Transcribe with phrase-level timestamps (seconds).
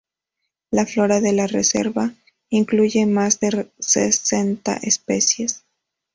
[0.71, 2.11] La flora de la reserva
[2.49, 5.63] incluye más de sesenta especies.